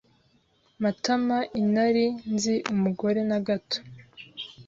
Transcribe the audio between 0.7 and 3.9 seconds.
Matamainari nzi umugore na gato.